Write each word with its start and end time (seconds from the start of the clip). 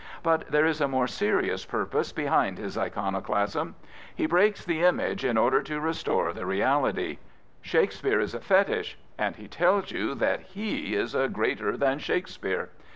But 0.23 0.47
there 0.47 0.65
is 0.65 0.81
a 0.81 0.87
more 0.87 1.05
serious 1.05 1.63
purpose 1.63 2.11
behind 2.11 2.57
his 2.57 2.75
iconoclasm. 2.75 3.75
He 4.15 4.25
breaks 4.25 4.65
the 4.65 4.81
image 4.83 5.23
in 5.23 5.37
order 5.37 5.61
to 5.61 5.79
restore 5.79 6.33
the 6.33 6.43
reality, 6.47 7.19
Shakespeare 7.61 8.19
is 8.19 8.33
a 8.33 8.39
fetish, 8.39 8.97
and 9.19 9.35
he 9.35 9.47
tells 9.47 9.91
you 9.91 10.15
he 10.47 10.95
is 10.95 11.13
a 11.13 11.29
greater 11.29 11.71
fhan 11.73 11.99
Shakespeare. 11.99 12.71